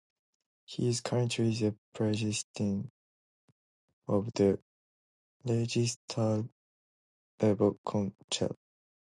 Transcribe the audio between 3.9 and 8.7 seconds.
of the Legislative Council.